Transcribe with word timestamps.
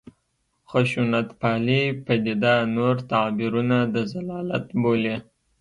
خشونتپالې 0.69 1.81
پدیده 2.05 2.55
نور 2.75 2.95
تعبیرونه 3.11 3.77
د 3.93 3.95
ضلالت 4.13 4.65
بولي. 4.81 5.15